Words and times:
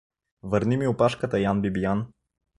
—Върни 0.43 0.77
ми 0.77 0.87
опашката, 0.87 1.39
Ян 1.39 1.61
Бибиян! 1.61 2.07